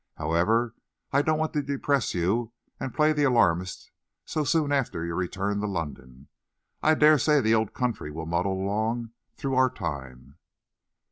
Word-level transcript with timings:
However, 0.17 0.73
I 1.13 1.21
don't 1.21 1.37
want 1.37 1.53
to 1.53 1.61
depress 1.61 2.15
you 2.15 2.53
and 2.79 2.91
play 2.95 3.13
the 3.13 3.23
alarmist 3.25 3.91
so 4.25 4.43
soon 4.43 4.71
after 4.71 5.05
your 5.05 5.15
return 5.15 5.61
to 5.61 5.67
London. 5.67 6.27
I 6.81 6.95
dare 6.95 7.19
say 7.19 7.39
the 7.39 7.53
old 7.53 7.75
country'll 7.75 8.25
muddle 8.25 8.53
along 8.53 9.11
through 9.37 9.53
our 9.53 9.69
time." 9.69 10.39